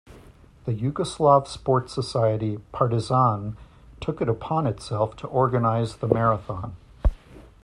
The 0.65 0.73
Yugoslav 0.73 1.47
Sport 1.47 1.87
Society 1.91 2.57
"Partizan" 2.71 3.55
took 3.99 4.19
it 4.19 4.27
upon 4.27 4.65
itself 4.65 5.15
to 5.17 5.27
organize 5.27 5.97
the 5.97 6.07
marathon. 6.07 6.75